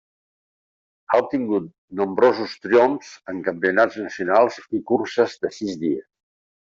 [1.11, 1.67] Ha obtingut
[1.99, 6.07] nombrosos triomfs en campionats nacionals i curses de sis dies.